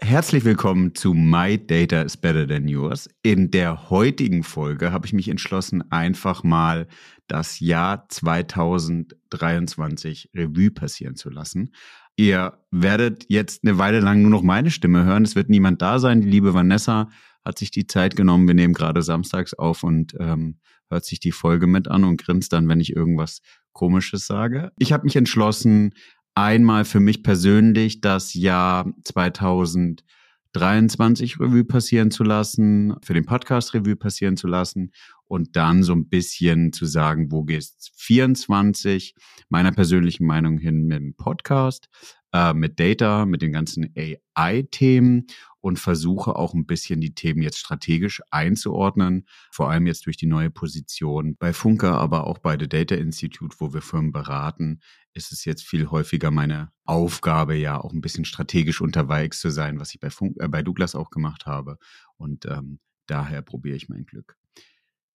[0.00, 3.08] Herzlich willkommen zu My Data is Better Than Yours.
[3.22, 6.88] In der heutigen Folge habe ich mich entschlossen, einfach mal
[7.28, 11.70] das Jahr 2023 Revue passieren zu lassen.
[12.16, 15.22] Ihr werdet jetzt eine Weile lang nur noch meine Stimme hören.
[15.22, 16.22] Es wird niemand da sein.
[16.22, 17.08] Die liebe Vanessa
[17.44, 18.48] hat sich die Zeit genommen.
[18.48, 20.58] Wir nehmen gerade samstags auf und ähm,
[20.90, 23.42] hört sich die Folge mit an und grinst dann, wenn ich irgendwas
[23.72, 24.72] Komisches sage.
[24.78, 25.94] Ich habe mich entschlossen,
[26.34, 33.96] einmal für mich persönlich das Jahr 2023 Revue passieren zu lassen, für den Podcast Revue
[33.96, 34.92] passieren zu lassen
[35.26, 39.14] und dann so ein bisschen zu sagen, wo geht's 24
[39.48, 41.88] meiner persönlichen Meinung hin mit dem Podcast,
[42.32, 45.26] äh, mit Data, mit den ganzen AI-Themen
[45.64, 50.26] und versuche auch ein bisschen die Themen jetzt strategisch einzuordnen, vor allem jetzt durch die
[50.26, 54.80] neue Position bei Funke, aber auch bei The Data Institute, wo wir Firmen beraten,
[55.14, 59.80] ist es jetzt viel häufiger meine Aufgabe, ja auch ein bisschen strategisch unterwegs zu sein,
[59.80, 61.78] was ich bei, Funk, äh, bei Douglas auch gemacht habe.
[62.18, 64.36] Und ähm, daher probiere ich mein Glück.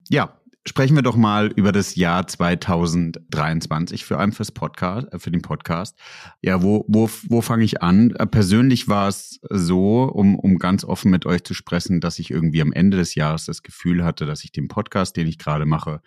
[0.10, 5.32] Ja, sprechen wir doch mal über das Jahr 2023 für einen fürs Podcast, äh, für
[5.32, 5.98] den Podcast.
[6.42, 8.12] Ja, wo, wo, wo fange ich an?
[8.12, 12.32] Äh, persönlich war es so, um, um ganz offen mit euch zu sprechen, dass ich
[12.32, 15.66] irgendwie am Ende des Jahres das Gefühl hatte, dass ich den Podcast, den ich gerade
[15.66, 16.02] mache,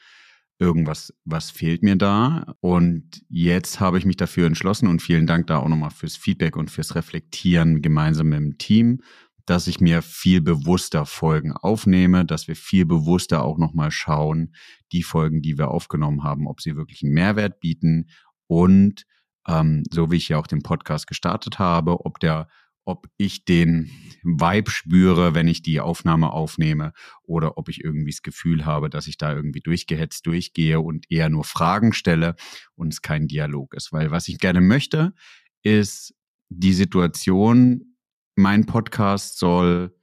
[0.58, 2.55] irgendwas, was fehlt mir da?
[2.61, 6.56] Und jetzt habe ich mich dafür entschlossen und vielen Dank da auch nochmal fürs Feedback
[6.56, 9.00] und fürs Reflektieren gemeinsam mit dem Team
[9.47, 14.55] dass ich mir viel bewusster Folgen aufnehme, dass wir viel bewusster auch nochmal schauen,
[14.93, 18.09] die Folgen, die wir aufgenommen haben, ob sie wirklich einen Mehrwert bieten
[18.47, 19.05] und
[19.48, 22.48] ähm, so wie ich ja auch den Podcast gestartet habe, ob der
[22.85, 23.91] ob ich den
[24.25, 29.07] Vibe spüre, wenn ich die Aufnahme aufnehme oder ob ich irgendwie das Gefühl habe, dass
[29.07, 32.35] ich da irgendwie durchgehetzt durchgehe und eher nur Fragen stelle
[32.75, 33.93] und es kein Dialog ist.
[33.93, 35.15] Weil was ich gerne möchte,
[35.63, 36.15] ist
[36.48, 37.92] die Situation
[38.36, 39.94] mein Podcast soll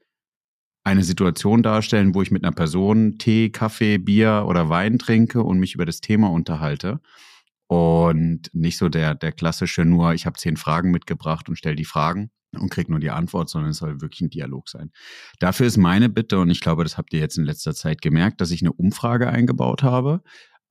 [0.83, 5.59] eine Situation darstellen, wo ich mit einer Person Tee, Kaffee, Bier oder Wein trinke und
[5.59, 6.99] mich über das Thema unterhalte.
[7.67, 11.86] Und nicht so der, der klassische nur, ich habe zehn Fragen mitgebracht und stelle die
[11.86, 14.92] Fragen und kriege nur die Antwort, sondern es soll wirklich ein Dialog sein.
[15.37, 18.42] Dafür ist meine Bitte, und ich glaube, das habt ihr jetzt in letzter Zeit gemerkt,
[18.42, 20.23] dass ich eine Umfrage eingebaut habe.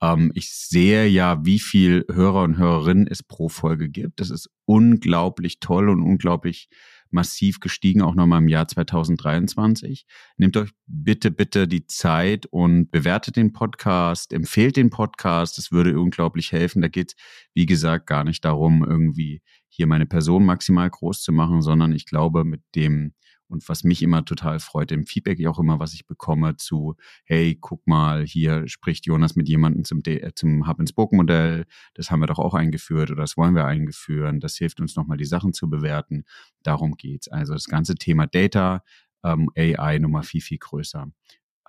[0.02, 4.18] Ähm, ich sehe ja, wie viel Hörer und Hörerinnen es pro Folge gibt.
[4.18, 6.68] Das ist unglaublich toll und unglaublich
[7.12, 10.06] massiv gestiegen, auch nochmal im Jahr 2023.
[10.36, 15.58] Nehmt euch bitte, bitte die Zeit und bewertet den Podcast, empfehlt den Podcast.
[15.58, 16.82] Das würde unglaublich helfen.
[16.82, 17.14] Da geht,
[17.54, 22.06] wie gesagt, gar nicht darum, irgendwie hier meine Person maximal groß zu machen, sondern ich
[22.06, 23.14] glaube, mit dem
[23.48, 27.56] und was mich immer total freut, im Feedback auch immer, was ich bekomme zu, hey,
[27.60, 31.64] guck mal, hier spricht Jonas mit jemandem zum, äh, zum Hub-and-Spoke-Modell,
[31.94, 35.16] das haben wir doch auch eingeführt oder das wollen wir eingeführen, das hilft uns nochmal
[35.16, 36.24] die Sachen zu bewerten.
[36.62, 37.28] Darum geht's.
[37.28, 38.82] Also das ganze Thema Data,
[39.24, 41.10] ähm, AI nochmal viel, viel größer.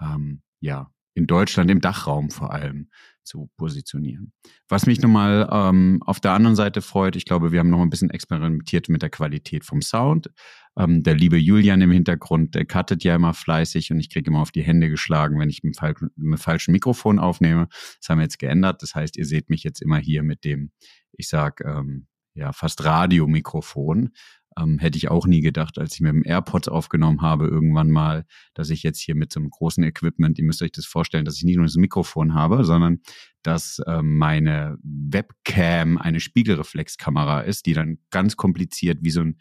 [0.01, 2.89] Ähm, ja, in Deutschland, im Dachraum vor allem
[3.23, 4.33] zu positionieren.
[4.67, 7.91] Was mich nochmal ähm, auf der anderen Seite freut, ich glaube, wir haben noch ein
[7.91, 10.31] bisschen experimentiert mit der Qualität vom Sound.
[10.77, 14.41] Ähm, der liebe Julian im Hintergrund, der cuttet ja immer fleißig und ich kriege immer
[14.41, 17.67] auf die Hände geschlagen, wenn ich mit dem falschen Mikrofon aufnehme.
[17.99, 18.81] Das haben wir jetzt geändert.
[18.81, 20.71] Das heißt, ihr seht mich jetzt immer hier mit dem,
[21.11, 24.11] ich sag, ähm, ja, fast Radiomikrofon.
[24.57, 28.25] Ähm, hätte ich auch nie gedacht, als ich mit dem AirPods aufgenommen habe, irgendwann mal,
[28.53, 31.37] dass ich jetzt hier mit so einem großen Equipment, ihr müsst euch das vorstellen, dass
[31.37, 32.99] ich nicht nur das Mikrofon habe, sondern
[33.43, 39.37] dass ähm, meine Webcam eine Spiegelreflexkamera ist, die dann ganz kompliziert wie so ein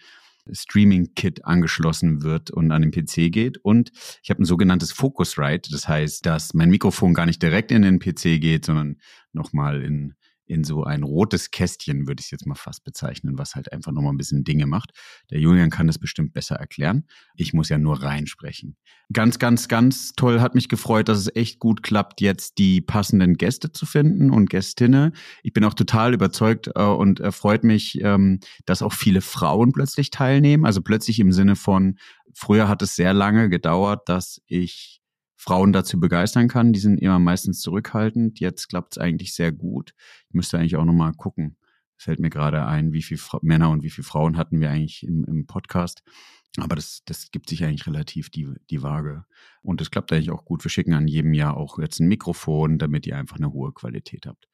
[0.53, 3.59] Streaming-Kit angeschlossen wird und an den PC geht.
[3.59, 3.91] Und
[4.23, 5.71] ich habe ein sogenanntes Focusrite.
[5.71, 8.97] Das heißt, dass mein Mikrofon gar nicht direkt in den PC geht, sondern
[9.33, 10.15] nochmal in
[10.49, 13.93] in so ein rotes Kästchen, würde ich es jetzt mal fast bezeichnen, was halt einfach
[13.93, 14.93] nochmal ein bisschen Dinge macht.
[15.31, 17.05] Der Julian kann das bestimmt besser erklären.
[17.37, 18.77] Ich muss ja nur reinsprechen.
[19.13, 23.37] Ganz, ganz, ganz toll hat mich gefreut, dass es echt gut klappt, jetzt die passenden
[23.37, 25.13] Gäste zu finden und Gästinnen.
[25.43, 30.11] Ich bin auch total überzeugt äh, und erfreut mich, ähm, dass auch viele Frauen plötzlich
[30.11, 30.65] teilnehmen.
[30.65, 31.99] Also plötzlich im Sinne von,
[32.35, 34.98] früher hat es sehr lange gedauert, dass ich
[35.39, 36.73] Frauen dazu begeistern kann.
[36.73, 38.41] Die sind immer meistens zurückhaltend.
[38.41, 39.95] Jetzt klappt es eigentlich sehr gut.
[40.29, 41.57] Ich müsste eigentlich auch nochmal gucken.
[41.97, 45.25] Fällt mir gerade ein, wie viele Männer und wie viele Frauen hatten wir eigentlich im,
[45.25, 46.03] im Podcast.
[46.59, 49.25] Aber das, das gibt sich eigentlich relativ die, die Waage.
[49.63, 50.65] Und es klappt eigentlich auch gut.
[50.65, 54.27] Wir schicken an jedem Jahr auch jetzt ein Mikrofon, damit ihr einfach eine hohe Qualität
[54.27, 54.49] habt.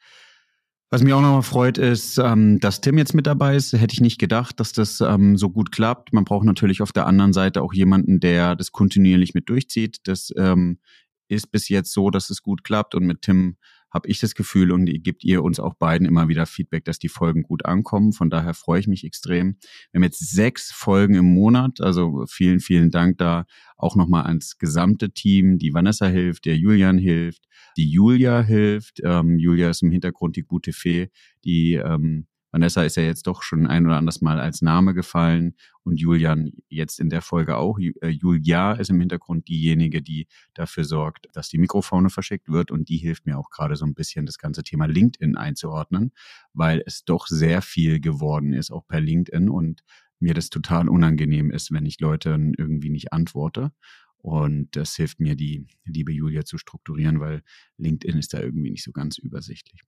[0.94, 3.73] Was mich auch nochmal freut, ist, ähm, dass Tim jetzt mit dabei ist.
[3.73, 6.12] Hätte ich nicht gedacht, dass das ähm, so gut klappt.
[6.12, 9.99] Man braucht natürlich auf der anderen Seite auch jemanden, der das kontinuierlich mit durchzieht.
[10.05, 10.79] Das ähm,
[11.26, 13.56] ist bis jetzt so, dass es gut klappt und mit Tim
[13.94, 17.08] habe ich das Gefühl und gebt ihr uns auch beiden immer wieder Feedback, dass die
[17.08, 18.12] Folgen gut ankommen.
[18.12, 19.56] Von daher freue ich mich extrem.
[19.93, 23.46] Wir haben jetzt sechs Folgen im Monat, also vielen, vielen Dank da
[23.76, 25.58] auch nochmal ans gesamte Team.
[25.58, 27.44] Die Vanessa hilft, der Julian hilft,
[27.76, 29.00] die Julia hilft.
[29.05, 31.11] Ähm, Julia ist im Hintergrund die gute Fee,
[31.44, 35.56] die ähm, Vanessa ist ja jetzt doch schon ein oder anderes Mal als Name gefallen
[35.82, 37.80] und Julian jetzt in der Folge auch.
[37.80, 42.88] Äh, Julia ist im Hintergrund diejenige, die dafür sorgt, dass die Mikrofone verschickt wird und
[42.88, 46.12] die hilft mir auch gerade so ein bisschen das ganze Thema LinkedIn einzuordnen,
[46.52, 49.82] weil es doch sehr viel geworden ist, auch per LinkedIn und
[50.20, 53.72] mir das total unangenehm ist, wenn ich Leuten irgendwie nicht antworte.
[54.18, 57.42] Und das hilft mir, die liebe Julia zu strukturieren, weil
[57.78, 59.82] LinkedIn ist da irgendwie nicht so ganz übersichtlich.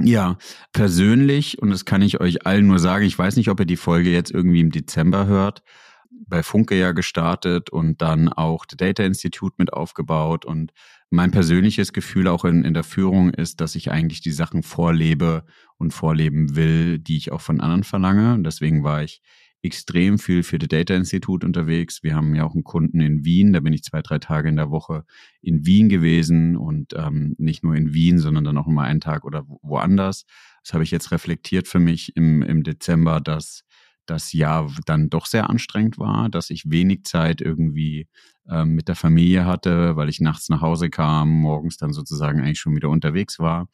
[0.00, 0.38] Ja,
[0.72, 3.76] persönlich, und das kann ich euch allen nur sagen, ich weiß nicht, ob ihr die
[3.76, 5.62] Folge jetzt irgendwie im Dezember hört,
[6.10, 10.44] bei Funke ja gestartet und dann auch The Data Institute mit aufgebaut.
[10.44, 10.72] Und
[11.10, 15.44] mein persönliches Gefühl auch in, in der Führung ist, dass ich eigentlich die Sachen vorlebe
[15.78, 18.34] und vorleben will, die ich auch von anderen verlange.
[18.34, 19.22] Und deswegen war ich
[19.62, 22.02] extrem viel für das Data Institute unterwegs.
[22.02, 24.56] Wir haben ja auch einen Kunden in Wien, da bin ich zwei, drei Tage in
[24.56, 25.04] der Woche
[25.42, 29.24] in Wien gewesen und ähm, nicht nur in Wien, sondern dann auch immer einen Tag
[29.24, 30.24] oder woanders.
[30.62, 33.64] Das habe ich jetzt reflektiert für mich im, im Dezember, dass
[34.06, 38.08] das Jahr dann doch sehr anstrengend war, dass ich wenig Zeit irgendwie
[38.48, 42.60] ähm, mit der Familie hatte, weil ich nachts nach Hause kam, morgens dann sozusagen eigentlich
[42.60, 43.68] schon wieder unterwegs war.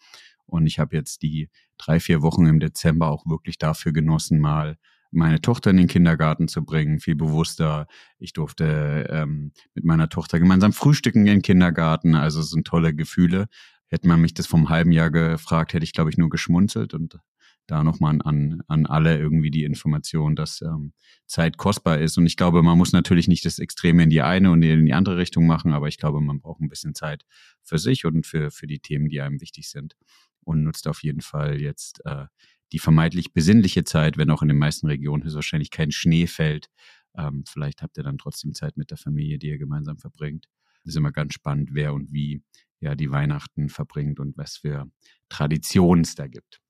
[0.47, 1.49] Und ich habe jetzt die
[1.79, 4.77] drei, vier Wochen im Dezember auch wirklich dafür genossen, mal
[5.15, 7.87] meine Tochter in den Kindergarten zu bringen, viel bewusster.
[8.19, 12.15] Ich durfte ähm, mit meiner Tochter gemeinsam frühstücken in den Kindergarten.
[12.15, 13.47] Also es sind tolle Gefühle.
[13.89, 17.19] Hätte man mich das vom halben Jahr gefragt, hätte ich, glaube ich, nur geschmunzelt und
[17.67, 20.93] da nochmal an, an alle irgendwie die Information, dass ähm,
[21.27, 22.19] Zeit kostbar ist.
[22.19, 24.93] Und ich glaube, man muss natürlich nicht das Extreme in die eine und in die
[24.93, 27.25] andere Richtung machen, aber ich glaube, man braucht ein bisschen Zeit
[27.63, 29.97] für sich und für, für die Themen, die einem wichtig sind.
[30.43, 32.27] Und nutzt auf jeden Fall jetzt äh,
[32.75, 36.71] die vermeintlich besinnliche Zeit, wenn auch in den meisten Regionen höchstwahrscheinlich kein Schnee fällt.
[37.17, 40.49] Ähm, vielleicht habt ihr dann trotzdem Zeit mit der Familie, die ihr gemeinsam verbringt.
[40.83, 42.43] Das ist immer ganz spannend, wer und wie
[42.81, 44.91] ja die Weihnachten verbringt und was für
[45.29, 46.61] Traditionen es da gibt.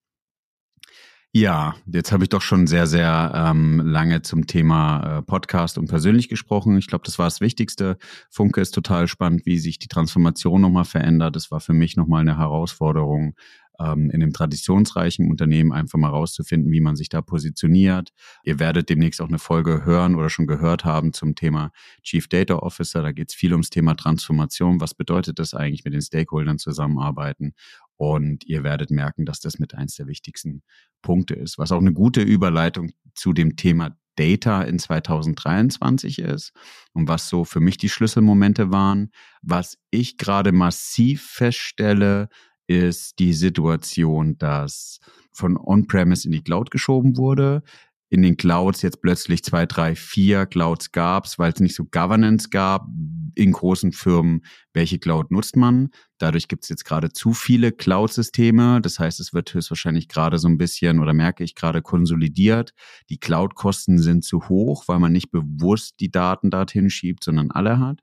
[1.33, 5.89] Ja, jetzt habe ich doch schon sehr, sehr ähm, lange zum Thema äh, Podcast und
[5.89, 6.77] persönlich gesprochen.
[6.77, 7.97] Ich glaube, das war das Wichtigste.
[8.31, 11.35] Funke ist total spannend, wie sich die Transformation nochmal verändert.
[11.35, 13.35] Das war für mich nochmal eine Herausforderung,
[13.81, 18.13] ähm, in einem traditionsreichen Unternehmen einfach mal rauszufinden, wie man sich da positioniert.
[18.45, 21.71] Ihr werdet demnächst auch eine Folge hören oder schon gehört haben zum Thema
[22.03, 23.03] Chief Data Officer.
[23.03, 24.81] Da geht es viel ums Thema Transformation.
[24.81, 27.55] Was bedeutet das eigentlich, mit den Stakeholdern zusammenarbeiten?
[27.97, 30.63] Und ihr werdet merken, dass das mit eins der wichtigsten
[31.03, 36.53] Punkte ist, was auch eine gute Überleitung zu dem Thema Data in 2023 ist
[36.93, 39.11] und was so für mich die Schlüsselmomente waren.
[39.43, 42.29] Was ich gerade massiv feststelle,
[42.67, 45.01] ist die Situation, dass
[45.33, 47.63] von On-Premise in die Cloud geschoben wurde.
[48.11, 51.85] In den Clouds jetzt plötzlich zwei, drei, vier Clouds gab es, weil es nicht so
[51.85, 52.87] Governance gab
[53.35, 55.91] in großen Firmen, welche Cloud nutzt man.
[56.19, 58.81] Dadurch gibt es jetzt gerade zu viele Cloud-Systeme.
[58.81, 62.73] Das heißt, es wird höchstwahrscheinlich gerade so ein bisschen oder merke ich gerade konsolidiert.
[63.11, 67.81] Die Cloud-Kosten sind zu hoch, weil man nicht bewusst die Daten dorthin schiebt, sondern alle
[67.81, 68.01] hat.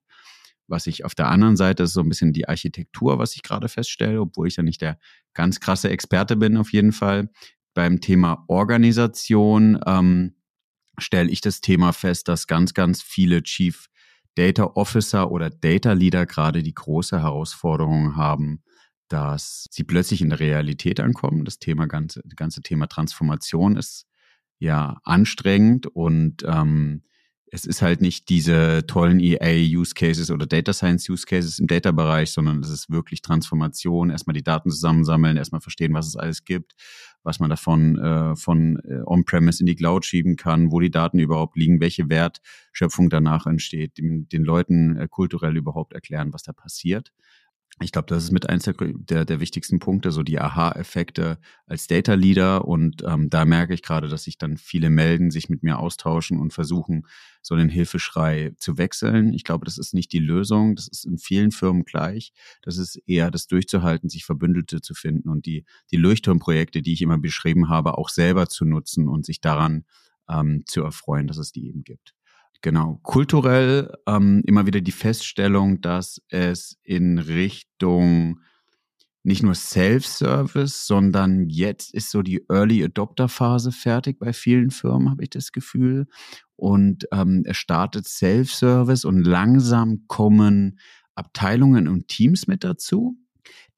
[0.71, 3.67] Was ich auf der anderen Seite ist so ein bisschen die Architektur, was ich gerade
[3.67, 4.97] feststelle, obwohl ich ja nicht der
[5.33, 7.29] ganz krasse Experte bin auf jeden Fall.
[7.73, 10.35] Beim Thema Organisation ähm,
[10.97, 13.87] stelle ich das Thema fest, dass ganz, ganz viele Chief
[14.35, 18.63] Data Officer oder Data Leader gerade die große Herausforderung haben,
[19.09, 21.43] dass sie plötzlich in der Realität ankommen.
[21.43, 24.07] Das Thema ganze, das ganze Thema Transformation ist
[24.59, 27.03] ja anstrengend und ähm,
[27.53, 32.89] es ist halt nicht diese tollen EA-Use-Cases oder Data Science-Use-Cases im Data-Bereich, sondern es ist
[32.89, 34.09] wirklich Transformation.
[34.09, 36.75] Erstmal die Daten zusammensammeln, erstmal verstehen, was es alles gibt,
[37.23, 41.19] was man davon äh, von äh, On-Premise in die Cloud schieben kann, wo die Daten
[41.19, 46.53] überhaupt liegen, welche Wertschöpfung danach entsteht, den, den Leuten äh, kulturell überhaupt erklären, was da
[46.53, 47.11] passiert.
[47.79, 51.87] Ich glaube, das ist mit eins der, der, der wichtigsten Punkte, so die Aha-Effekte als
[51.87, 52.65] Data Leader.
[52.65, 56.39] Und ähm, da merke ich gerade, dass sich dann viele melden, sich mit mir austauschen
[56.39, 57.07] und versuchen,
[57.41, 59.33] so einen Hilfeschrei zu wechseln.
[59.33, 60.75] Ich glaube, das ist nicht die Lösung.
[60.75, 62.33] Das ist in vielen Firmen gleich.
[62.61, 67.01] Das ist eher das durchzuhalten, sich Verbündete zu finden und die, die Leuchtturmprojekte, die ich
[67.01, 69.85] immer beschrieben habe, auch selber zu nutzen und sich daran
[70.29, 72.13] ähm, zu erfreuen, dass es die eben gibt.
[72.61, 72.99] Genau.
[73.01, 78.39] Kulturell ähm, immer wieder die Feststellung, dass es in Richtung
[79.23, 85.23] nicht nur Self-Service, sondern jetzt ist so die Early Adopter-Phase fertig bei vielen Firmen, habe
[85.23, 86.07] ich das Gefühl.
[86.55, 90.79] Und ähm, es startet Self-Service und langsam kommen
[91.15, 93.17] Abteilungen und Teams mit dazu,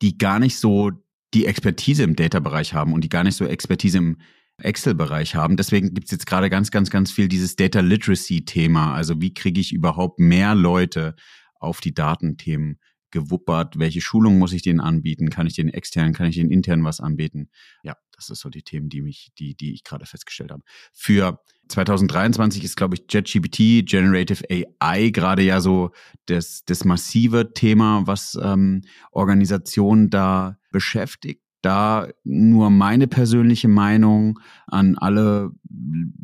[0.02, 0.92] die gar nicht so
[1.34, 4.18] die Expertise im Data-Bereich haben und die gar nicht so Expertise im
[4.58, 5.58] Excel-Bereich haben.
[5.58, 8.94] Deswegen gibt es jetzt gerade ganz, ganz, ganz viel dieses Data Literacy-Thema.
[8.94, 11.16] Also wie kriege ich überhaupt mehr Leute
[11.60, 12.80] auf die Datenthemen
[13.12, 13.80] gewuppert?
[13.80, 15.30] Welche Schulung muss ich denen anbieten?
[15.30, 17.50] Kann ich den extern, kann ich den intern was anbieten?
[17.84, 20.64] Ja, das ist so die Themen, die mich, die, die ich gerade festgestellt habe.
[20.94, 25.92] Für 2023 ist, glaube ich, JetGPT, Generative AI gerade ja so
[26.26, 28.82] das, das massive Thema, was ähm,
[29.12, 35.52] Organisationen da beschäftigt da nur meine persönliche Meinung an alle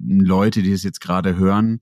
[0.05, 1.81] Leute, die es jetzt gerade hören.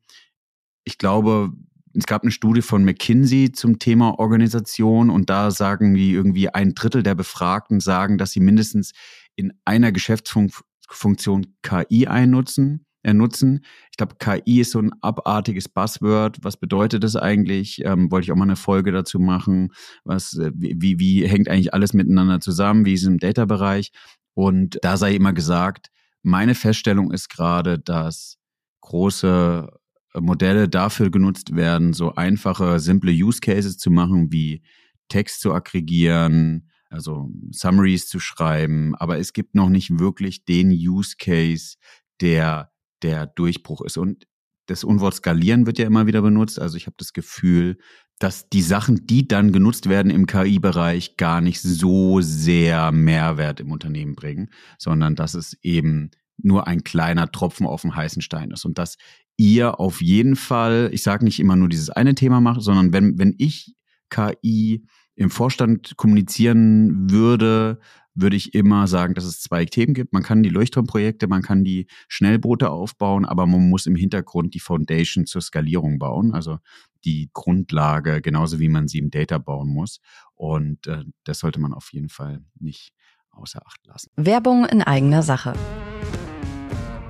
[0.85, 1.51] Ich glaube,
[1.93, 6.75] es gab eine Studie von McKinsey zum Thema Organisation und da sagen die irgendwie ein
[6.75, 8.93] Drittel der Befragten sagen, dass sie mindestens
[9.35, 13.65] in einer Geschäftsfunktion KI einnutzen nutzen.
[13.91, 16.37] Ich glaube, KI ist so ein abartiges Buzzword.
[16.41, 17.83] Was bedeutet das eigentlich?
[17.85, 19.69] Ähm, wollte ich auch mal eine Folge dazu machen.
[20.03, 22.85] Was, äh, wie, wie hängt eigentlich alles miteinander zusammen?
[22.85, 23.91] Wie ist es im Data-Bereich?
[24.33, 25.87] Und da sei immer gesagt,
[26.23, 28.37] meine Feststellung ist gerade, dass
[28.81, 29.67] große
[30.13, 34.61] äh, Modelle dafür genutzt werden, so einfache, simple Use Cases zu machen, wie
[35.09, 38.95] Text zu aggregieren, also Summaries zu schreiben.
[38.95, 41.77] Aber es gibt noch nicht wirklich den Use Case,
[42.21, 42.71] der
[43.03, 43.97] der Durchbruch ist.
[43.97, 44.25] Und
[44.67, 46.59] das Unwort skalieren wird ja immer wieder benutzt.
[46.59, 47.77] Also ich habe das Gefühl,
[48.19, 53.71] dass die Sachen, die dann genutzt werden im KI-Bereich, gar nicht so sehr Mehrwert im
[53.71, 58.65] Unternehmen bringen, sondern dass es eben nur ein kleiner Tropfen auf dem heißen Stein ist.
[58.65, 58.97] Und dass
[59.37, 63.17] ihr auf jeden Fall, ich sage nicht immer nur dieses eine Thema macht, sondern wenn,
[63.17, 63.75] wenn ich
[64.09, 64.85] KI
[65.15, 67.79] im Vorstand kommunizieren würde,
[68.19, 70.11] würde ich immer sagen, dass es zwei Themen gibt.
[70.11, 74.59] Man kann die Leuchtturmprojekte, man kann die Schnellboote aufbauen, aber man muss im Hintergrund die
[74.59, 76.57] Foundation zur Skalierung bauen, also
[77.05, 79.99] die Grundlage, genauso wie man sie im Data bauen muss.
[80.35, 82.91] Und äh, das sollte man auf jeden Fall nicht
[83.31, 84.11] außer Acht lassen.
[84.15, 85.53] Werbung in eigener Sache.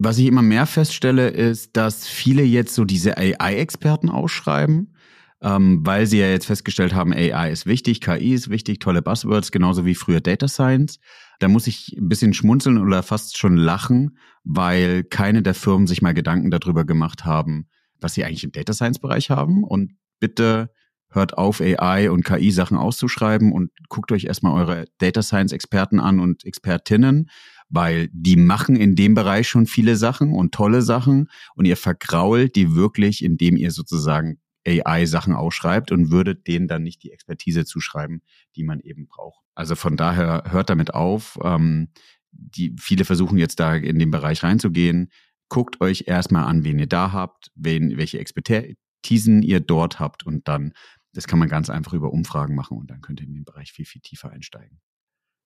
[0.00, 4.94] Was ich immer mehr feststelle, ist, dass viele jetzt so diese AI-Experten ausschreiben,
[5.42, 9.50] ähm, weil sie ja jetzt festgestellt haben, AI ist wichtig, KI ist wichtig, tolle Buzzwords,
[9.50, 11.00] genauso wie früher Data Science.
[11.40, 16.00] Da muss ich ein bisschen schmunzeln oder fast schon lachen, weil keine der Firmen sich
[16.00, 17.66] mal Gedanken darüber gemacht haben,
[18.00, 19.64] was sie eigentlich im Data Science Bereich haben.
[19.64, 20.70] Und bitte
[21.10, 25.98] hört auf, AI und KI Sachen auszuschreiben und guckt euch erstmal eure Data Science Experten
[25.98, 27.30] an und Expertinnen
[27.68, 32.56] weil die machen in dem Bereich schon viele Sachen und tolle Sachen und ihr vergrault
[32.56, 38.22] die wirklich, indem ihr sozusagen AI-Sachen ausschreibt und würdet denen dann nicht die Expertise zuschreiben,
[38.56, 39.44] die man eben braucht.
[39.54, 41.38] Also von daher hört damit auf.
[41.42, 41.88] Ähm,
[42.30, 45.10] die, viele versuchen jetzt da in den Bereich reinzugehen.
[45.48, 50.46] Guckt euch erstmal an, wen ihr da habt, wen, welche Expertisen ihr dort habt und
[50.46, 50.72] dann,
[51.14, 53.72] das kann man ganz einfach über Umfragen machen und dann könnt ihr in den Bereich
[53.72, 54.78] viel, viel tiefer einsteigen.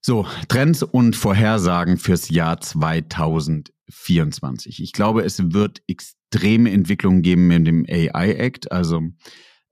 [0.04, 4.82] So, Trends und Vorhersagen fürs Jahr 2024.
[4.82, 8.73] Ich glaube, es wird extreme Entwicklungen geben mit dem AI Act.
[8.73, 9.02] Also,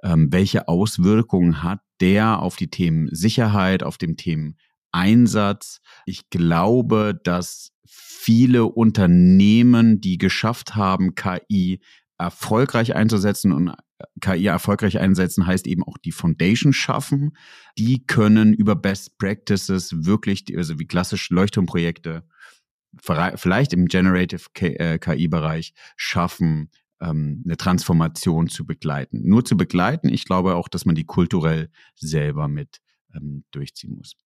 [0.05, 4.57] ähm, welche Auswirkungen hat der auf die Themen Sicherheit, auf dem Themen
[4.93, 5.81] Einsatz?
[6.07, 11.81] Ich glaube, dass viele Unternehmen, die geschafft haben, KI
[12.19, 13.75] erfolgreich einzusetzen und
[14.21, 17.37] KI erfolgreich einsetzen, heißt eben auch die Foundation schaffen.
[17.79, 22.25] Die können über Best Practices wirklich, also wie klassische Leuchtturmprojekte,
[23.37, 29.23] vielleicht im Generative KI-Bereich äh, schaffen, ähm, eine Transformation zu begleiten.
[29.25, 32.81] Nur zu begleiten, ich glaube auch, dass man die kulturell selber mit
[33.15, 34.17] ähm, durchziehen muss.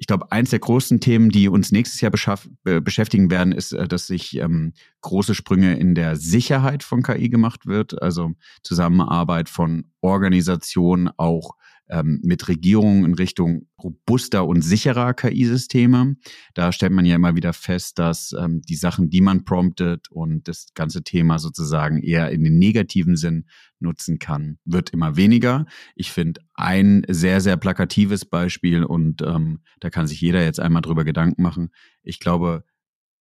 [0.00, 4.06] Ich glaube, eins der großen Themen, die uns nächstes Jahr beschäftigen werden, ist, äh, dass
[4.06, 11.10] sich ähm, große Sprünge in der Sicherheit von KI gemacht wird, also Zusammenarbeit von Organisationen
[11.16, 11.56] auch
[11.88, 16.16] ähm, mit Regierungen in Richtung robuster und sicherer KI-Systeme.
[16.54, 20.48] Da stellt man ja immer wieder fest, dass ähm, die Sachen, die man promptet und
[20.48, 23.46] das ganze Thema sozusagen eher in den negativen Sinn
[23.80, 25.66] nutzen kann, wird immer weniger.
[25.94, 30.82] Ich finde ein sehr, sehr plakatives Beispiel und ähm, da kann sich jeder jetzt einmal
[30.82, 31.70] drüber Gedanken machen.
[32.02, 32.64] Ich glaube,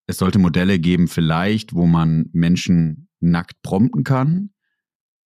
[0.07, 4.51] es sollte Modelle geben, vielleicht, wo man Menschen nackt prompten kann.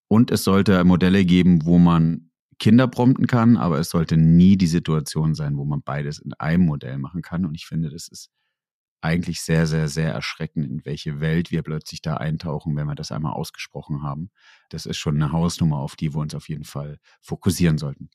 [0.07, 2.30] Und es sollte Modelle geben, wo man
[2.61, 6.67] Kinder prompten kann, aber es sollte nie die Situation sein, wo man beides in einem
[6.67, 7.43] Modell machen kann.
[7.43, 8.29] Und ich finde, das ist
[9.01, 13.11] eigentlich sehr, sehr, sehr erschreckend, in welche Welt wir plötzlich da eintauchen, wenn wir das
[13.11, 14.29] einmal ausgesprochen haben.
[14.69, 18.11] Das ist schon eine Hausnummer, auf die wir uns auf jeden Fall fokussieren sollten.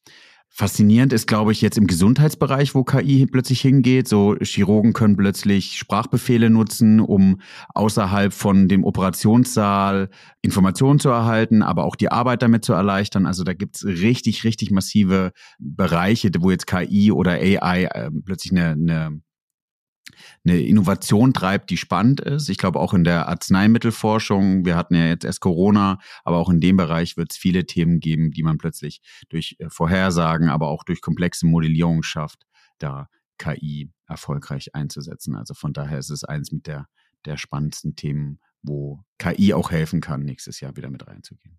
[0.48, 4.08] Faszinierend ist, glaube ich, jetzt im Gesundheitsbereich, wo KI plötzlich hingeht.
[4.08, 7.42] So Chirurgen können plötzlich Sprachbefehle nutzen, um
[7.74, 10.08] außerhalb von dem Operationssaal
[10.40, 13.26] Informationen zu erhalten, aber auch die Arbeit damit zu erleichtern.
[13.26, 18.70] Also da gibt's richtig, richtig massive Bereiche, wo jetzt KI oder AI äh, plötzlich eine,
[18.70, 19.20] eine
[20.44, 22.48] eine Innovation treibt, die spannend ist.
[22.48, 26.60] Ich glaube auch in der Arzneimittelforschung, wir hatten ja jetzt erst Corona, aber auch in
[26.60, 30.84] dem Bereich wird es viele Themen geben, die man plötzlich durch äh, Vorhersagen, aber auch
[30.84, 32.46] durch komplexe Modellierung schafft,
[32.78, 33.08] da
[33.38, 35.34] KI erfolgreich einzusetzen.
[35.34, 36.88] Also von daher ist es eins mit der,
[37.24, 41.58] der spannendsten Themen, wo KI auch helfen kann, nächstes Jahr wieder mit reinzugehen.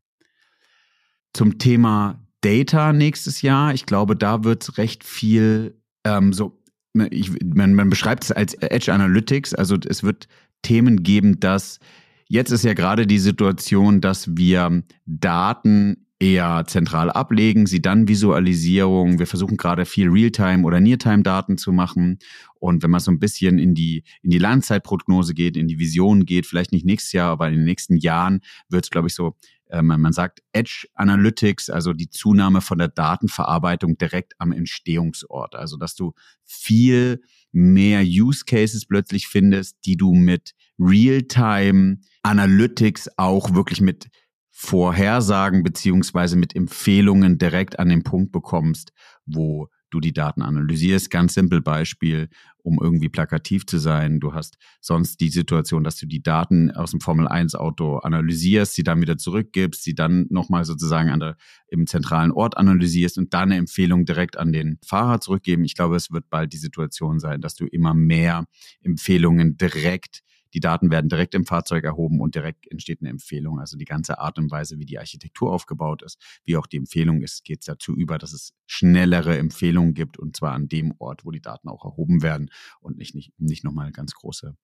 [1.34, 6.64] Zum Thema Data nächstes Jahr, ich glaube, da wird recht viel ähm, so
[7.12, 10.28] ich, man, man beschreibt es als Edge Analytics, also es wird
[10.62, 11.80] Themen geben, dass
[12.28, 19.20] jetzt ist ja gerade die Situation, dass wir Daten eher zentral ablegen, sie dann Visualisierung.
[19.20, 22.18] Wir versuchen gerade viel Realtime oder Neartime-Daten zu machen.
[22.56, 26.26] Und wenn man so ein bisschen in die, in die Langzeitprognose geht, in die Vision
[26.26, 29.36] geht, vielleicht nicht nächstes Jahr, aber in den nächsten Jahren wird es, glaube ich, so
[29.72, 35.56] man sagt Edge Analytics, also die Zunahme von der Datenverarbeitung direkt am Entstehungsort.
[35.56, 36.14] Also dass du
[36.46, 37.22] viel
[37.52, 44.10] mehr Use Cases plötzlich findest, die du mit Real-Time Analytics auch wirklich mit
[44.52, 48.92] Vorhersagen beziehungsweise mit Empfehlungen direkt an den Punkt bekommst,
[49.26, 51.10] wo du die Daten analysierst.
[51.10, 54.20] Ganz simpel Beispiel, um irgendwie plakativ zu sein.
[54.20, 58.74] Du hast sonst die Situation, dass du die Daten aus dem Formel 1 Auto analysierst,
[58.74, 61.38] sie dann wieder zurückgibst, sie dann nochmal sozusagen an der,
[61.70, 65.64] im zentralen Ort analysierst und dann eine Empfehlung direkt an den Fahrer zurückgeben.
[65.64, 68.46] Ich glaube, es wird bald die Situation sein, dass du immer mehr
[68.82, 70.22] Empfehlungen direkt
[70.54, 73.60] die Daten werden direkt im Fahrzeug erhoben und direkt entsteht eine Empfehlung.
[73.60, 77.22] Also die ganze Art und Weise, wie die Architektur aufgebaut ist, wie auch die Empfehlung
[77.22, 81.26] ist, geht es dazu über, dass es schnellere Empfehlungen gibt und zwar an dem Ort,
[81.26, 84.56] wo die Daten auch erhoben werden und nicht, nicht, nicht nochmal ganz große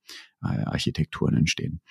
[0.44, 1.82] äh, Architekturen entstehen.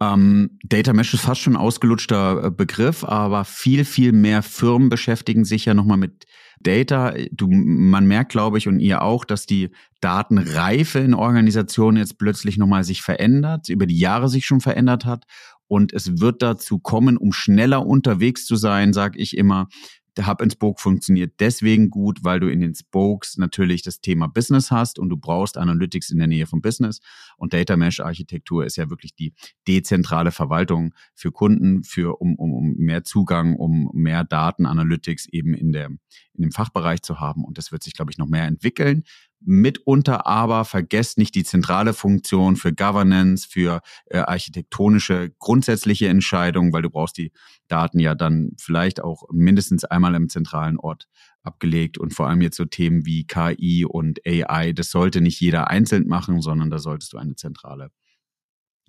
[0.00, 4.90] Ähm, Data Mesh ist fast schon ein ausgelutschter äh, Begriff, aber viel, viel mehr Firmen
[4.90, 6.26] beschäftigen sich ja nochmal mit
[6.60, 7.14] Data.
[7.30, 12.58] Du, man merkt, glaube ich, und ihr auch, dass die Datenreife in Organisationen jetzt plötzlich
[12.58, 15.24] nochmal sich verändert, über die Jahre sich schon verändert hat.
[15.66, 19.68] Und es wird dazu kommen, um schneller unterwegs zu sein, sage ich immer,
[20.16, 24.28] der Hub and Spoke funktioniert deswegen gut, weil du in den Spokes natürlich das Thema
[24.28, 27.00] Business hast und du brauchst Analytics in der Nähe vom Business.
[27.36, 29.34] Und Data Mesh Architektur ist ja wirklich die
[29.68, 35.54] dezentrale Verwaltung für Kunden, für, um, um, um mehr Zugang, um mehr Daten, Analytics eben
[35.54, 37.44] in, der, in dem Fachbereich zu haben.
[37.44, 39.04] Und das wird sich, glaube ich, noch mehr entwickeln.
[39.40, 46.82] Mitunter aber vergesst nicht die zentrale Funktion für Governance, für äh, architektonische grundsätzliche Entscheidungen, weil
[46.82, 47.32] du brauchst die
[47.68, 51.06] Daten ja dann vielleicht auch mindestens einmal im zentralen Ort
[51.42, 55.70] abgelegt und vor allem jetzt so Themen wie KI und AI, das sollte nicht jeder
[55.70, 57.90] einzeln machen, sondern da solltest du eine zentrale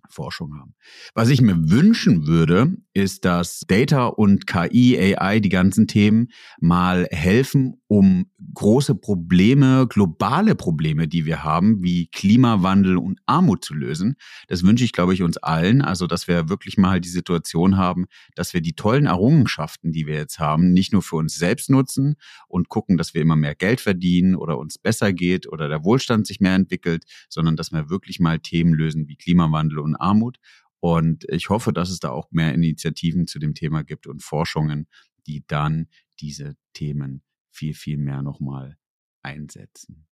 [0.10, 0.76] Forschung haben.
[1.14, 6.30] Was ich mir wünschen würde, ist, dass Data und KI, AI, die ganzen Themen
[6.60, 13.74] mal helfen, um große Probleme, globale Probleme, die wir haben, wie Klimawandel und Armut zu
[13.74, 14.16] lösen.
[14.48, 15.82] Das wünsche ich, glaube ich, uns allen.
[15.82, 20.16] Also, dass wir wirklich mal die Situation haben, dass wir die tollen Errungenschaften, die wir
[20.16, 22.16] jetzt haben, nicht nur für uns selbst nutzen
[22.48, 26.28] und gucken, dass wir immer mehr Geld verdienen oder uns besser geht oder der Wohlstand
[26.28, 30.40] sich mehr entwickelt, sondern dass wir wirklich mal Themen lösen wie Klimawandel und Armut.
[30.82, 34.88] Und ich hoffe, dass es da auch mehr Initiativen zu dem Thema gibt und Forschungen,
[35.26, 35.88] die dann
[36.20, 37.22] diese Themen
[37.58, 38.78] viel, viel mehr nochmal
[39.24, 40.06] einsetzen.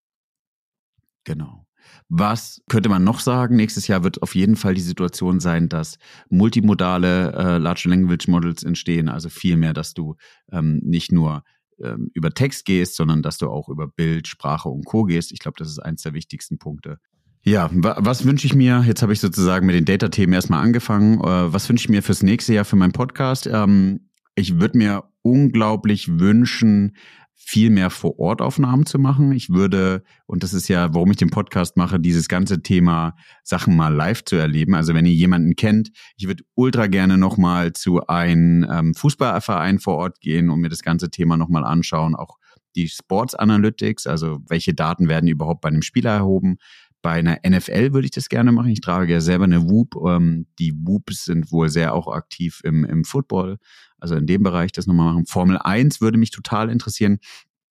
[1.23, 1.65] Genau.
[2.09, 3.55] Was könnte man noch sagen?
[3.55, 5.97] Nächstes Jahr wird auf jeden Fall die Situation sein, dass
[6.29, 9.07] multimodale äh, Large Language Models entstehen.
[9.09, 10.15] Also viel mehr, dass du
[10.51, 11.43] ähm, nicht nur
[11.79, 15.03] ähm, über Text gehst, sondern dass du auch über Bild, Sprache und Co.
[15.03, 15.31] gehst.
[15.31, 16.97] Ich glaube, das ist eins der wichtigsten Punkte.
[17.43, 18.83] Ja, was wünsche ich mir?
[18.87, 21.19] Jetzt habe ich sozusagen mit den Data-Themen erstmal angefangen.
[21.19, 23.45] Äh, was wünsche ich mir fürs nächste Jahr für meinen Podcast?
[23.45, 26.95] Ähm, ich würde mir unglaublich wünschen,
[27.37, 29.31] viel mehr Vor-Ort-Aufnahmen zu machen.
[29.31, 33.75] Ich würde, und das ist ja, warum ich den Podcast mache, dieses ganze Thema Sachen
[33.75, 34.73] mal live zu erleben.
[34.73, 39.95] Also wenn ihr jemanden kennt, ich würde ultra gerne nochmal zu einem ähm, Fußballverein vor
[39.97, 42.37] Ort gehen und mir das ganze Thema nochmal anschauen, auch
[42.75, 46.57] die Sports Analytics, also welche Daten werden überhaupt bei einem Spieler erhoben.
[47.05, 48.71] Bei einer NFL würde ich das gerne machen.
[48.71, 49.95] Ich trage ja selber eine Whoop.
[50.07, 53.59] Ähm, die Whoops sind wohl sehr auch aktiv im, im Football.
[53.99, 55.27] Also in dem Bereich das nochmal machen.
[55.27, 57.19] Formel 1 würde mich total interessieren.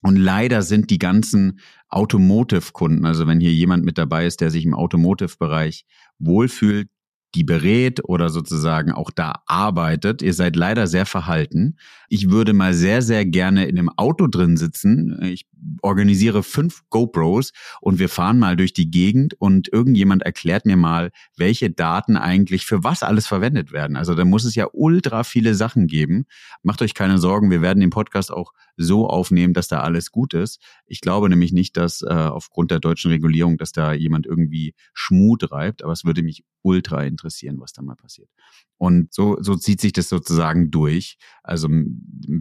[0.03, 4.65] Und leider sind die ganzen Automotive-Kunden, also wenn hier jemand mit dabei ist, der sich
[4.65, 5.87] im Automotive-Bereich
[6.19, 6.89] wohlfühlt,
[7.35, 10.21] die berät oder sozusagen auch da arbeitet.
[10.21, 11.77] Ihr seid leider sehr verhalten.
[12.07, 15.19] Ich würde mal sehr, sehr gerne in einem Auto drin sitzen.
[15.23, 15.45] Ich
[15.81, 21.11] organisiere fünf GoPros und wir fahren mal durch die Gegend und irgendjemand erklärt mir mal,
[21.37, 23.95] welche Daten eigentlich für was alles verwendet werden.
[23.95, 26.25] Also da muss es ja ultra viele Sachen geben.
[26.61, 30.33] Macht euch keine Sorgen, wir werden den Podcast auch so aufnehmen, dass da alles gut
[30.33, 30.61] ist.
[30.85, 35.51] Ich glaube nämlich nicht, dass äh, aufgrund der deutschen Regulierung, dass da jemand irgendwie Schmut
[35.51, 38.29] reibt, aber es würde mich ultra interessieren, was da mal passiert.
[38.77, 41.17] Und so, so zieht sich das sozusagen durch.
[41.43, 41.69] Also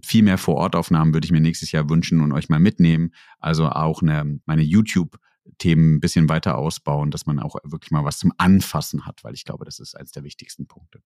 [0.04, 3.12] viel mehr Vor-Ort-Aufnahmen würde ich mir nächstes Jahr wünschen und euch mal mitnehmen.
[3.38, 5.18] Also auch eine, meine YouTube-
[5.58, 9.34] Themen ein bisschen weiter ausbauen, dass man auch wirklich mal was zum Anfassen hat, weil
[9.34, 11.02] ich glaube, das ist eines der wichtigsten Punkte.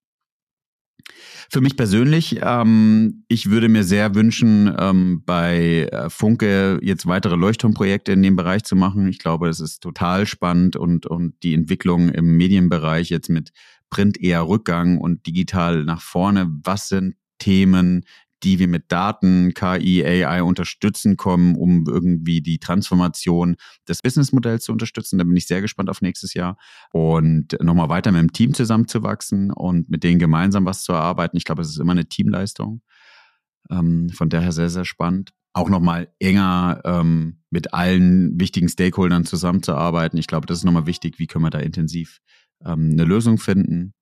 [1.49, 7.35] Für mich persönlich, ähm, ich würde mir sehr wünschen, ähm, bei äh, Funke jetzt weitere
[7.35, 9.07] Leuchtturmprojekte in dem Bereich zu machen.
[9.07, 13.51] Ich glaube, es ist total spannend und, und die Entwicklung im Medienbereich jetzt mit
[13.89, 16.49] Print eher Rückgang und digital nach vorne.
[16.63, 18.03] Was sind Themen,
[18.43, 23.55] die wir mit Daten, KI, AI unterstützen kommen, um irgendwie die Transformation
[23.87, 25.17] des Businessmodells zu unterstützen.
[25.17, 26.57] Da bin ich sehr gespannt auf nächstes Jahr
[26.91, 31.37] und nochmal weiter mit dem Team zusammenzuwachsen und mit denen gemeinsam was zu erarbeiten.
[31.37, 32.81] Ich glaube, es ist immer eine Teamleistung.
[33.69, 35.31] Ähm, von daher sehr, sehr spannend.
[35.53, 40.19] Auch nochmal enger ähm, mit allen wichtigen Stakeholdern zusammenzuarbeiten.
[40.19, 41.17] Ich glaube, das ist nochmal wichtig.
[41.17, 42.19] Wie können wir da intensiv
[42.63, 43.93] ähm, eine Lösung finden?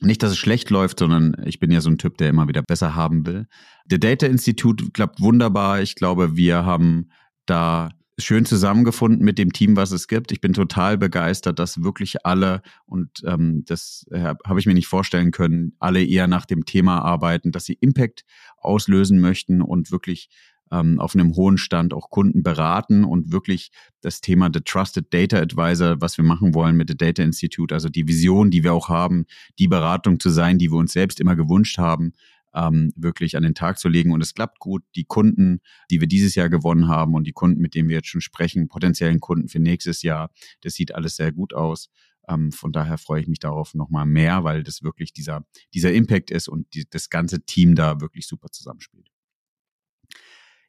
[0.00, 2.62] Nicht, dass es schlecht läuft, sondern ich bin ja so ein Typ, der immer wieder
[2.62, 3.46] besser haben will.
[3.86, 5.80] Der Data Institute klappt wunderbar.
[5.80, 7.10] Ich glaube, wir haben
[7.46, 10.32] da schön zusammengefunden mit dem Team, was es gibt.
[10.32, 14.86] Ich bin total begeistert, dass wirklich alle, und ähm, das äh, habe ich mir nicht
[14.86, 18.24] vorstellen können, alle eher nach dem Thema arbeiten, dass sie Impact
[18.56, 20.30] auslösen möchten und wirklich
[20.72, 25.38] ähm, auf einem hohen Stand auch Kunden beraten und wirklich das Thema The Trusted Data
[25.38, 28.88] Advisor, was wir machen wollen mit The Data Institute, also die Vision, die wir auch
[28.88, 29.26] haben,
[29.58, 32.12] die Beratung zu sein, die wir uns selbst immer gewünscht haben,
[32.54, 34.12] ähm, wirklich an den Tag zu legen.
[34.12, 34.82] Und es klappt gut.
[34.96, 38.08] Die Kunden, die wir dieses Jahr gewonnen haben und die Kunden, mit denen wir jetzt
[38.08, 40.30] schon sprechen, potenziellen Kunden für nächstes Jahr,
[40.62, 41.90] das sieht alles sehr gut aus.
[42.28, 46.30] Ähm, von daher freue ich mich darauf nochmal mehr, weil das wirklich dieser, dieser Impact
[46.30, 49.10] ist und die, das ganze Team da wirklich super zusammenspielt.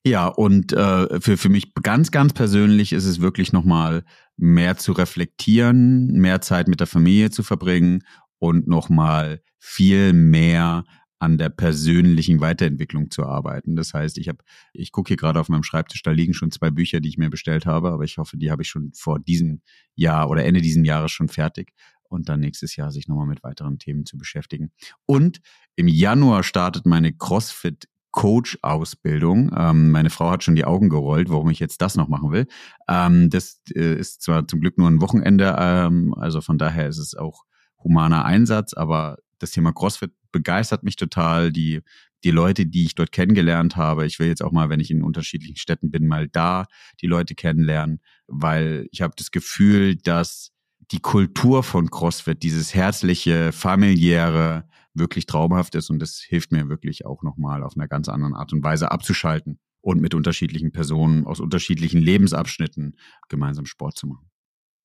[0.08, 4.06] Ja, und äh, für, für mich ganz, ganz persönlich ist es wirklich nochmal
[4.38, 8.04] mehr zu reflektieren, mehr Zeit mit der Familie zu verbringen
[8.40, 10.86] und nochmal viel mehr
[11.20, 13.76] an der persönlichen Weiterentwicklung zu arbeiten.
[13.76, 14.38] Das heißt, ich habe,
[14.72, 17.30] ich gucke hier gerade auf meinem Schreibtisch, da liegen schon zwei Bücher, die ich mir
[17.30, 19.62] bestellt habe, aber ich hoffe, die habe ich schon vor diesem
[19.96, 23.78] Jahr oder Ende dieses Jahres schon fertig und dann nächstes Jahr sich nochmal mit weiteren
[23.78, 24.72] Themen zu beschäftigen.
[25.06, 25.42] Und
[25.76, 29.52] im Januar startet meine CrossFit Coach-Ausbildung.
[29.56, 32.48] Ähm, meine Frau hat schon die Augen gerollt, warum ich jetzt das noch machen will.
[32.90, 36.98] Ähm, das äh, ist zwar zum Glück nur ein Wochenende, ähm, also von daher ist
[36.98, 37.44] es auch
[37.78, 41.52] humaner Einsatz, aber das Thema CrossFit begeistert mich total.
[41.52, 41.82] Die,
[42.24, 45.04] die Leute, die ich dort kennengelernt habe, ich will jetzt auch mal, wenn ich in
[45.04, 46.66] unterschiedlichen Städten bin, mal da
[47.02, 50.54] die Leute kennenlernen, weil ich habe das Gefühl, dass
[50.90, 57.06] die Kultur von CrossFit, dieses herzliche, familiäre, wirklich traumhaft ist und das hilft mir wirklich
[57.06, 61.40] auch nochmal auf einer ganz anderen Art und Weise abzuschalten und mit unterschiedlichen Personen aus
[61.40, 62.98] unterschiedlichen Lebensabschnitten
[63.30, 64.30] gemeinsam Sport zu machen.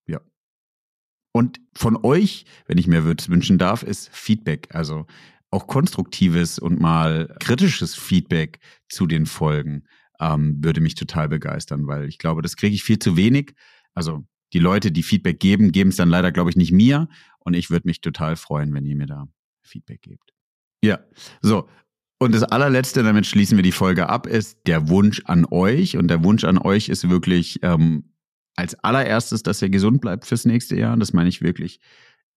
[0.07, 0.21] Ja.
[1.33, 5.07] Und von euch, wenn ich mir wünschen darf, ist Feedback, also
[5.51, 9.85] auch konstruktives und mal kritisches Feedback zu den Folgen
[10.21, 13.55] ähm, würde mich total begeistern, weil ich glaube, das kriege ich viel zu wenig.
[13.93, 17.09] Also die Leute, die Feedback geben, geben es dann leider, glaube ich, nicht mir.
[17.41, 19.27] Und ich würde mich total freuen, wenn ihr mir da
[19.63, 20.33] Feedback gebt.
[20.83, 21.01] Ja,
[21.41, 21.69] so.
[22.19, 25.97] Und das allerletzte, damit schließen wir die Folge ab, ist der Wunsch an euch.
[25.97, 28.13] Und der Wunsch an euch ist wirklich ähm,
[28.55, 30.93] als allererstes, dass ihr gesund bleibt fürs nächste Jahr.
[30.93, 31.81] Und das meine ich wirklich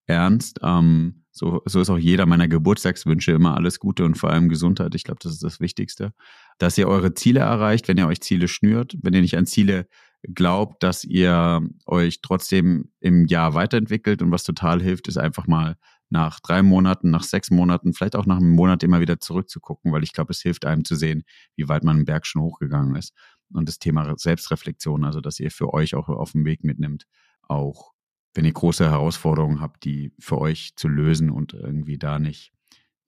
[0.07, 0.59] ernst.
[0.63, 4.95] Ähm, so, so ist auch jeder meiner Geburtstagswünsche immer alles Gute und vor allem Gesundheit.
[4.95, 6.13] Ich glaube, das ist das Wichtigste.
[6.57, 9.87] Dass ihr eure Ziele erreicht, wenn ihr euch Ziele schnürt, wenn ihr nicht an Ziele
[10.33, 15.75] glaubt, dass ihr euch trotzdem im Jahr weiterentwickelt und was total hilft, ist einfach mal
[16.15, 20.01] nach drei Monaten, nach sechs Monaten, vielleicht auch nach einem Monat immer wieder zurückzugucken, weil
[20.01, 21.25] ich glaube, es hilft einem zu sehen,
[21.57, 23.13] wie weit man einen Berg schon hochgegangen ist.
[23.51, 27.05] Und das Thema Selbstreflexion, also dass ihr für euch auch auf dem Weg mitnimmt,
[27.41, 27.91] auch
[28.33, 32.53] wenn ihr große Herausforderungen habt, die für euch zu lösen und irgendwie da nicht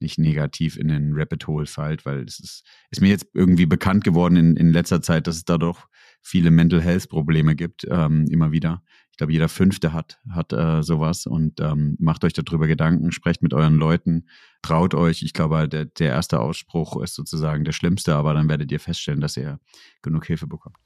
[0.00, 4.04] nicht negativ in den Rapid Hole fallt, weil es ist, ist mir jetzt irgendwie bekannt
[4.04, 5.88] geworden in, in letzter Zeit, dass es da doch
[6.28, 8.82] viele Mental Health Probleme gibt, ähm, immer wieder.
[9.10, 13.42] Ich glaube, jeder Fünfte hat, hat äh, sowas und ähm, macht euch darüber Gedanken, sprecht
[13.42, 14.28] mit euren Leuten,
[14.62, 15.22] traut euch.
[15.22, 19.20] Ich glaube, der, der erste Ausspruch ist sozusagen der schlimmste, aber dann werdet ihr feststellen,
[19.20, 19.58] dass ihr
[20.02, 20.76] genug Hilfe bekommt.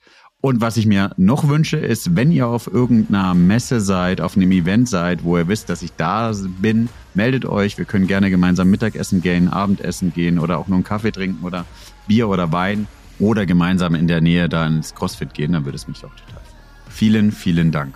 [0.40, 4.52] Und was ich mir noch wünsche, ist, wenn ihr auf irgendeiner Messe seid, auf einem
[4.52, 7.76] Event seid, wo ihr wisst, dass ich da bin, meldet euch.
[7.76, 11.66] Wir können gerne gemeinsam Mittagessen gehen, Abendessen gehen oder auch nur einen Kaffee trinken oder
[12.06, 12.86] Bier oder Wein
[13.22, 15.52] oder gemeinsam in der Nähe da ins CrossFit gehen.
[15.52, 16.42] Dann würde es mich auch total.
[16.90, 17.94] Vielen, vielen Dank.